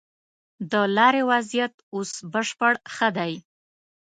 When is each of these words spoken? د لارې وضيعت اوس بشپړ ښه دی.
د 0.71 0.73
لارې 0.97 1.21
وضيعت 1.31 1.75
اوس 1.95 2.11
بشپړ 2.31 2.73
ښه 2.93 3.09
دی. 3.17 3.33